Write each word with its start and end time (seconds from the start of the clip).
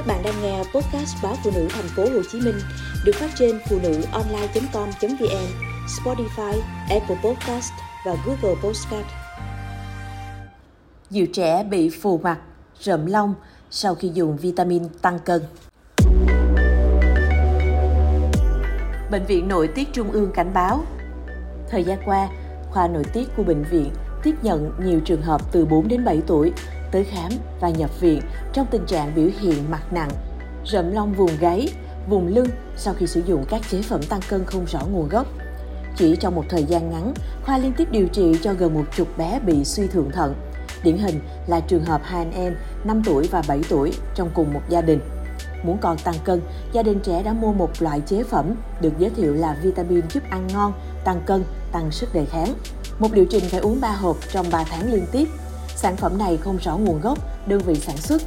Các 0.00 0.06
bạn 0.06 0.22
đang 0.22 0.42
nghe 0.42 0.58
podcast 0.58 1.16
báo 1.22 1.34
phụ 1.44 1.50
nữ 1.54 1.68
thành 1.70 1.88
phố 1.96 2.02
Hồ 2.02 2.22
Chí 2.32 2.40
Minh 2.40 2.54
được 3.04 3.12
phát 3.14 3.30
trên 3.38 3.58
phụ 3.68 3.78
nữ 3.82 4.02
online.com.vn, 4.12 5.46
Spotify, 5.86 6.60
Apple 6.90 7.16
Podcast 7.24 7.72
và 8.06 8.16
Google 8.26 8.60
Podcast. 8.62 9.06
Dịu 11.10 11.26
trẻ 11.32 11.64
bị 11.64 11.90
phù 11.90 12.18
mặt, 12.18 12.38
rợm 12.80 13.06
lông 13.06 13.34
sau 13.70 13.94
khi 13.94 14.10
dùng 14.14 14.36
vitamin 14.36 14.88
tăng 15.02 15.18
cân. 15.18 15.42
Bệnh 19.10 19.26
viện 19.26 19.48
Nội 19.48 19.68
tiết 19.68 19.92
Trung 19.92 20.10
ương 20.10 20.30
cảnh 20.34 20.50
báo, 20.54 20.84
thời 21.70 21.84
gian 21.84 21.98
qua, 22.04 22.28
khoa 22.70 22.88
nội 22.88 23.04
tiết 23.12 23.28
của 23.36 23.42
bệnh 23.42 23.64
viện 23.70 23.90
tiếp 24.22 24.34
nhận 24.42 24.72
nhiều 24.84 25.00
trường 25.04 25.22
hợp 25.22 25.52
từ 25.52 25.66
4 25.66 25.88
đến 25.88 26.04
7 26.04 26.22
tuổi 26.26 26.52
tới 26.92 27.04
khám 27.04 27.30
và 27.60 27.70
nhập 27.70 28.00
viện 28.00 28.22
trong 28.52 28.66
tình 28.70 28.86
trạng 28.86 29.14
biểu 29.14 29.28
hiện 29.40 29.70
mặt 29.70 29.92
nặng, 29.92 30.10
rậm 30.66 30.92
lông 30.92 31.12
vùng 31.12 31.36
gáy, 31.40 31.68
vùng 32.08 32.26
lưng 32.26 32.48
sau 32.76 32.94
khi 32.94 33.06
sử 33.06 33.22
dụng 33.26 33.44
các 33.48 33.60
chế 33.70 33.82
phẩm 33.82 34.02
tăng 34.02 34.20
cân 34.28 34.44
không 34.44 34.64
rõ 34.66 34.80
nguồn 34.92 35.08
gốc. 35.08 35.26
Chỉ 35.96 36.16
trong 36.16 36.34
một 36.34 36.44
thời 36.48 36.64
gian 36.64 36.90
ngắn, 36.90 37.14
khoa 37.44 37.58
liên 37.58 37.72
tiếp 37.72 37.88
điều 37.90 38.08
trị 38.08 38.32
cho 38.42 38.54
gần 38.54 38.74
một 38.74 38.84
chục 38.96 39.08
bé 39.18 39.40
bị 39.46 39.64
suy 39.64 39.86
thượng 39.86 40.10
thận. 40.10 40.34
Điển 40.82 40.98
hình 40.98 41.20
là 41.46 41.60
trường 41.60 41.84
hợp 41.84 42.00
hai 42.04 42.24
anh 42.24 42.32
em 42.32 42.56
5 42.84 43.02
tuổi 43.04 43.28
và 43.30 43.42
7 43.48 43.60
tuổi 43.68 43.92
trong 44.14 44.30
cùng 44.34 44.52
một 44.52 44.62
gia 44.68 44.80
đình. 44.80 45.00
Muốn 45.62 45.78
con 45.80 45.98
tăng 45.98 46.14
cân, 46.24 46.40
gia 46.72 46.82
đình 46.82 47.00
trẻ 47.00 47.22
đã 47.22 47.32
mua 47.32 47.52
một 47.52 47.70
loại 47.82 48.00
chế 48.06 48.24
phẩm 48.24 48.54
được 48.80 48.92
giới 48.98 49.10
thiệu 49.10 49.34
là 49.34 49.56
vitamin 49.62 50.00
giúp 50.10 50.22
ăn 50.30 50.46
ngon, 50.52 50.72
tăng 51.04 51.22
cân, 51.26 51.44
tăng 51.72 51.90
sức 51.90 52.14
đề 52.14 52.24
kháng. 52.24 52.54
Một 52.98 53.08
liệu 53.12 53.24
trình 53.30 53.44
phải 53.50 53.60
uống 53.60 53.80
3 53.80 53.92
hộp 53.92 54.16
trong 54.32 54.46
3 54.52 54.64
tháng 54.64 54.92
liên 54.92 55.06
tiếp. 55.12 55.28
Sản 55.82 55.96
phẩm 55.96 56.18
này 56.18 56.36
không 56.36 56.56
rõ 56.56 56.76
nguồn 56.76 57.00
gốc, 57.00 57.18
đơn 57.46 57.60
vị 57.60 57.74
sản 57.74 57.96
xuất. 57.96 58.22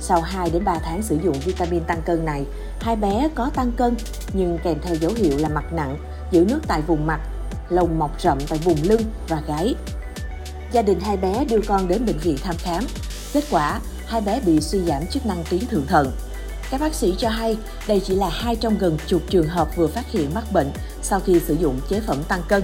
Sau 0.00 0.20
2 0.20 0.50
đến 0.50 0.64
3 0.64 0.78
tháng 0.78 1.02
sử 1.02 1.18
dụng 1.24 1.40
vitamin 1.44 1.84
tăng 1.84 2.02
cân 2.02 2.24
này, 2.24 2.44
hai 2.80 2.96
bé 2.96 3.28
có 3.34 3.50
tăng 3.54 3.72
cân 3.72 3.96
nhưng 4.32 4.58
kèm 4.64 4.78
theo 4.82 4.94
dấu 4.94 5.12
hiệu 5.16 5.38
là 5.38 5.48
mặt 5.48 5.72
nặng, 5.72 5.98
giữ 6.30 6.44
nước 6.48 6.60
tại 6.66 6.82
vùng 6.82 7.06
mặt, 7.06 7.20
lồng 7.68 7.98
mọc 7.98 8.20
rậm 8.20 8.38
tại 8.48 8.58
vùng 8.58 8.76
lưng 8.82 9.00
và 9.28 9.42
gáy. 9.46 9.74
Gia 10.72 10.82
đình 10.82 11.00
hai 11.00 11.16
bé 11.16 11.44
đưa 11.44 11.60
con 11.68 11.88
đến 11.88 12.06
bệnh 12.06 12.18
viện 12.18 12.36
thăm 12.42 12.56
khám. 12.58 12.84
Kết 13.32 13.44
quả, 13.50 13.80
hai 14.06 14.20
bé 14.20 14.40
bị 14.46 14.60
suy 14.60 14.80
giảm 14.84 15.06
chức 15.06 15.26
năng 15.26 15.44
tuyến 15.50 15.66
thượng 15.66 15.86
thận. 15.86 16.12
Các 16.70 16.80
bác 16.80 16.94
sĩ 16.94 17.14
cho 17.18 17.28
hay 17.28 17.58
đây 17.86 18.00
chỉ 18.04 18.14
là 18.14 18.28
hai 18.28 18.56
trong 18.56 18.78
gần 18.78 18.98
chục 19.06 19.22
trường 19.28 19.48
hợp 19.48 19.76
vừa 19.76 19.86
phát 19.86 20.10
hiện 20.10 20.34
mắc 20.34 20.44
bệnh 20.52 20.70
sau 21.02 21.20
khi 21.20 21.40
sử 21.40 21.54
dụng 21.54 21.80
chế 21.88 22.00
phẩm 22.00 22.22
tăng 22.28 22.42
cân. 22.48 22.62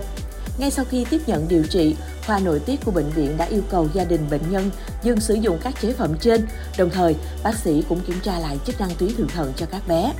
Ngay 0.60 0.70
sau 0.70 0.84
khi 0.90 1.06
tiếp 1.10 1.20
nhận 1.26 1.48
điều 1.48 1.62
trị, 1.62 1.96
khoa 2.26 2.38
nội 2.38 2.60
tiết 2.66 2.84
của 2.84 2.90
bệnh 2.90 3.10
viện 3.10 3.36
đã 3.36 3.44
yêu 3.44 3.62
cầu 3.70 3.88
gia 3.94 4.04
đình 4.04 4.20
bệnh 4.30 4.50
nhân 4.50 4.70
dừng 5.02 5.20
sử 5.20 5.34
dụng 5.34 5.58
các 5.62 5.74
chế 5.82 5.92
phẩm 5.92 6.14
trên, 6.20 6.46
đồng 6.78 6.90
thời 6.90 7.16
bác 7.44 7.56
sĩ 7.56 7.84
cũng 7.88 8.00
kiểm 8.00 8.20
tra 8.22 8.38
lại 8.38 8.58
chức 8.66 8.80
năng 8.80 8.90
tuyến 8.98 9.16
thượng 9.16 9.28
thận 9.28 9.52
cho 9.56 9.66
các 9.66 9.88
bé. 9.88 10.12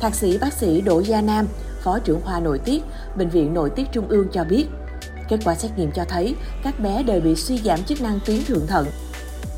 Thạc 0.00 0.14
sĩ 0.14 0.38
bác 0.38 0.52
sĩ 0.52 0.80
Đỗ 0.80 1.00
Gia 1.00 1.20
Nam, 1.20 1.46
Phó 1.82 1.98
trưởng 1.98 2.20
khoa 2.22 2.40
nội 2.40 2.58
tiết, 2.58 2.82
Bệnh 3.16 3.28
viện 3.28 3.54
Nội 3.54 3.70
tiết 3.70 3.84
Trung 3.92 4.08
ương 4.08 4.28
cho 4.32 4.44
biết, 4.44 4.66
kết 5.28 5.38
quả 5.44 5.54
xét 5.54 5.70
nghiệm 5.76 5.90
cho 5.90 6.04
thấy 6.04 6.34
các 6.62 6.80
bé 6.80 7.02
đều 7.02 7.20
bị 7.20 7.34
suy 7.34 7.58
giảm 7.64 7.84
chức 7.84 8.00
năng 8.00 8.18
tuyến 8.26 8.44
thượng 8.44 8.66
thận. 8.66 8.86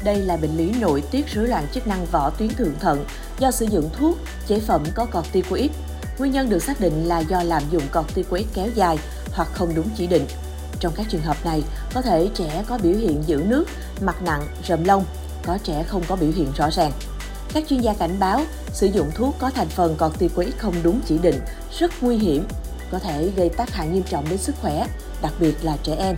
Đây 0.05 0.17
là 0.17 0.37
bệnh 0.37 0.57
lý 0.57 0.73
nội 0.81 1.03
tiết 1.11 1.27
rối 1.35 1.49
loạn 1.49 1.67
chức 1.75 1.87
năng 1.87 2.07
vỏ 2.07 2.31
tuyến 2.31 2.49
thượng 2.49 2.75
thận 2.81 3.05
do 3.39 3.51
sử 3.51 3.67
dụng 3.67 3.91
thuốc, 3.99 4.19
chế 4.47 4.61
phẩm 4.61 4.85
có 4.95 5.05
corticoid. 5.05 5.71
Nguyên 6.19 6.33
nhân 6.33 6.49
được 6.49 6.63
xác 6.63 6.81
định 6.81 7.09
là 7.09 7.19
do 7.19 7.43
lạm 7.43 7.63
dụng 7.71 7.83
corticoid 7.93 8.47
kéo 8.55 8.67
dài 8.75 8.99
hoặc 9.39 9.49
không 9.53 9.75
đúng 9.75 9.89
chỉ 9.97 10.07
định. 10.07 10.27
Trong 10.81 10.93
các 10.97 11.07
trường 11.11 11.23
hợp 11.23 11.37
này, 11.45 11.63
có 11.95 12.03
thể 12.03 12.29
trẻ 12.35 12.65
có 12.69 12.79
biểu 12.83 12.95
hiện 12.95 13.23
giữ 13.27 13.43
nước, 13.47 13.65
mặt 14.01 14.23
nặng, 14.23 14.47
rậm 14.69 14.85
lông, 14.85 15.05
có 15.43 15.59
trẻ 15.63 15.85
không 15.89 16.03
có 16.09 16.17
biểu 16.17 16.31
hiện 16.37 16.53
rõ 16.57 16.71
ràng. 16.71 16.93
Các 17.53 17.65
chuyên 17.69 17.81
gia 17.81 17.95
cảnh 17.95 18.17
báo, 18.21 18.41
sử 18.73 18.87
dụng 18.87 19.11
thuốc 19.15 19.35
có 19.39 19.51
thành 19.51 19.69
phần 19.69 19.97
corticoid 19.97 20.55
không 20.59 20.75
đúng 20.83 21.01
chỉ 21.07 21.19
định 21.19 21.41
rất 21.79 22.03
nguy 22.03 22.17
hiểm, 22.17 22.45
có 22.91 22.99
thể 22.99 23.31
gây 23.37 23.49
tác 23.49 23.71
hại 23.71 23.89
nghiêm 23.89 24.03
trọng 24.03 24.29
đến 24.29 24.39
sức 24.39 24.55
khỏe, 24.61 24.87
đặc 25.23 25.33
biệt 25.41 25.65
là 25.65 25.77
trẻ 25.83 25.95
em. 25.99 26.17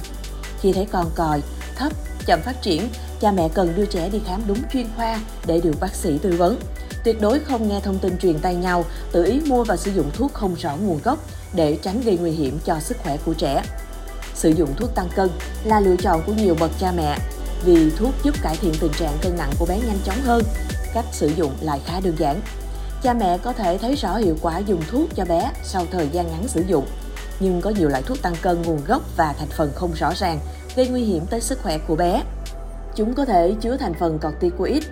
Khi 0.61 0.73
thấy 0.73 0.87
con 0.93 1.11
còi, 1.15 1.43
thấp, 1.77 1.93
chậm 2.27 2.41
phát 2.43 2.62
triển, 2.62 2.89
cha 3.21 3.33
mẹ 3.33 3.49
cần 3.55 3.73
đưa 3.77 3.87
trẻ 3.87 4.09
đi 4.09 4.21
khám 4.27 4.43
đúng 4.47 4.59
chuyên 4.73 4.87
khoa 4.97 5.21
để 5.47 5.61
được 5.65 5.81
bác 5.81 5.94
sĩ 5.94 6.19
tư 6.19 6.34
vấn. 6.39 6.61
Tuyệt 7.05 7.21
đối 7.21 7.38
không 7.38 7.69
nghe 7.69 7.81
thông 7.81 7.99
tin 7.99 8.19
truyền 8.19 8.38
tay 8.38 8.55
nhau, 8.55 8.84
tự 9.12 9.25
ý 9.25 9.41
mua 9.47 9.65
và 9.65 9.77
sử 9.77 9.91
dụng 9.91 10.11
thuốc 10.15 10.34
không 10.34 10.55
rõ 10.55 10.77
nguồn 10.77 11.00
gốc 11.05 11.19
để 11.55 11.78
tránh 11.83 12.00
gây 12.00 12.19
nguy 12.19 12.31
hiểm 12.31 12.59
cho 12.65 12.81
sức 12.81 12.97
khỏe 13.03 13.16
của 13.27 13.34
trẻ. 13.34 13.62
Sử 14.34 14.50
dụng 14.50 14.75
thuốc 14.77 14.94
tăng 14.94 15.09
cân 15.16 15.31
là 15.65 15.81
lựa 15.81 15.97
chọn 15.97 16.22
của 16.27 16.33
nhiều 16.33 16.56
bậc 16.61 16.71
cha 16.81 16.93
mẹ 16.97 17.19
vì 17.65 17.91
thuốc 17.91 18.15
giúp 18.25 18.34
cải 18.43 18.56
thiện 18.56 18.75
tình 18.81 18.93
trạng 18.93 19.19
cân 19.22 19.37
nặng 19.37 19.53
của 19.59 19.66
bé 19.66 19.77
nhanh 19.77 19.99
chóng 20.05 20.21
hơn. 20.25 20.43
Cách 20.94 21.05
sử 21.12 21.27
dụng 21.27 21.53
lại 21.61 21.81
khá 21.87 22.00
đơn 22.00 22.15
giản. 22.19 22.41
Cha 23.03 23.15
mẹ 23.15 23.38
có 23.38 23.53
thể 23.53 23.78
thấy 23.78 23.94
rõ 23.94 24.17
hiệu 24.17 24.37
quả 24.43 24.59
dùng 24.59 24.82
thuốc 24.91 25.09
cho 25.17 25.25
bé 25.25 25.50
sau 25.62 25.87
thời 25.91 26.09
gian 26.12 26.27
ngắn 26.27 26.49
sử 26.49 26.65
dụng. 26.67 26.87
Nhưng 27.41 27.61
có 27.61 27.71
nhiều 27.71 27.88
loại 27.88 28.03
thuốc 28.03 28.22
tăng 28.22 28.34
cân 28.43 28.62
nguồn 28.62 28.84
gốc 28.84 29.03
và 29.17 29.34
thành 29.38 29.49
phần 29.49 29.72
không 29.75 29.93
rõ 29.94 30.12
ràng, 30.17 30.38
gây 30.77 30.88
nguy 30.88 31.05
hiểm 31.05 31.27
tới 31.27 31.41
sức 31.41 31.62
khỏe 31.62 31.78
của 31.78 31.97
bé. 31.97 32.22
Chúng 32.97 33.15
có 33.15 33.25
thể 33.25 33.55
chứa 33.61 33.77
thành 33.77 33.94
phần 33.94 34.19
corticoid, 34.19 34.84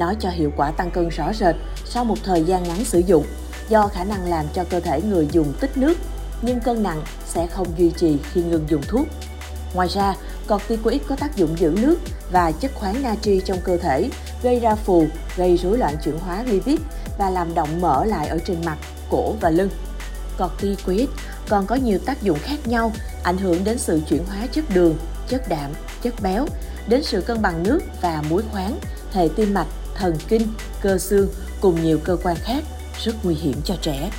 nó 0.00 0.14
cho 0.20 0.30
hiệu 0.30 0.52
quả 0.56 0.70
tăng 0.70 0.90
cân 0.90 1.08
rõ 1.08 1.32
rệt 1.32 1.56
sau 1.84 2.04
một 2.04 2.16
thời 2.24 2.44
gian 2.44 2.62
ngắn 2.62 2.84
sử 2.84 2.98
dụng 2.98 3.24
do 3.68 3.88
khả 3.88 4.04
năng 4.04 4.30
làm 4.30 4.44
cho 4.54 4.64
cơ 4.64 4.80
thể 4.80 5.02
người 5.02 5.28
dùng 5.32 5.52
tích 5.60 5.76
nước, 5.76 5.98
nhưng 6.42 6.60
cân 6.60 6.82
nặng 6.82 7.02
sẽ 7.26 7.46
không 7.46 7.66
duy 7.78 7.90
trì 7.90 8.18
khi 8.32 8.42
ngừng 8.42 8.64
dùng 8.68 8.82
thuốc. 8.88 9.06
Ngoài 9.74 9.88
ra, 9.88 10.14
corticoid 10.48 11.02
có 11.08 11.16
tác 11.16 11.36
dụng 11.36 11.58
giữ 11.58 11.74
nước 11.82 11.96
và 12.32 12.52
chất 12.52 12.70
khoáng 12.74 13.02
natri 13.02 13.40
trong 13.44 13.58
cơ 13.64 13.76
thể, 13.76 14.10
gây 14.42 14.60
ra 14.60 14.74
phù, 14.74 15.06
gây 15.36 15.56
rối 15.56 15.78
loạn 15.78 15.96
chuyển 16.04 16.18
hóa 16.18 16.42
lipid 16.42 16.80
và 17.18 17.30
làm 17.30 17.54
động 17.54 17.80
mỡ 17.80 18.04
lại 18.04 18.28
ở 18.28 18.38
trên 18.38 18.64
mặt, 18.64 18.78
cổ 19.10 19.34
và 19.40 19.50
lưng. 19.50 19.70
Corticoid 20.38 21.08
còn 21.48 21.66
có 21.66 21.74
nhiều 21.74 21.98
tác 21.98 22.22
dụng 22.22 22.38
khác 22.42 22.66
nhau, 22.66 22.92
ảnh 23.22 23.38
hưởng 23.38 23.64
đến 23.64 23.78
sự 23.78 24.00
chuyển 24.08 24.24
hóa 24.24 24.46
chất 24.52 24.64
đường, 24.74 24.96
chất 25.28 25.48
đạm, 25.48 25.70
chất 26.02 26.14
béo, 26.22 26.46
đến 26.88 27.02
sự 27.04 27.20
cân 27.20 27.42
bằng 27.42 27.62
nước 27.62 27.80
và 28.02 28.22
muối 28.30 28.42
khoáng, 28.52 28.78
hệ 29.12 29.28
tim 29.36 29.54
mạch, 29.54 29.66
thần 29.94 30.16
kinh, 30.28 30.42
cơ 30.80 30.98
xương 30.98 31.28
cùng 31.60 31.82
nhiều 31.82 31.98
cơ 32.04 32.16
quan 32.22 32.36
khác 32.36 32.64
rất 33.04 33.12
nguy 33.22 33.34
hiểm 33.34 33.54
cho 33.64 33.76
trẻ. 33.82 34.10